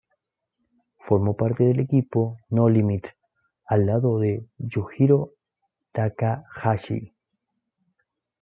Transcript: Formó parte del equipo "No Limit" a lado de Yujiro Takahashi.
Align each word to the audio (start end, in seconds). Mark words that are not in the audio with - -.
Formó 0.97 1.35
parte 1.37 1.63
del 1.63 1.79
equipo 1.79 2.35
"No 2.49 2.67
Limit" 2.69 3.05
a 3.67 3.77
lado 3.77 4.17
de 4.17 4.47
Yujiro 4.57 5.35
Takahashi. 5.91 7.13